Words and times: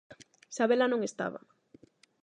Sabela 0.57 0.85
non 0.89 1.01
estaba. 1.09 1.39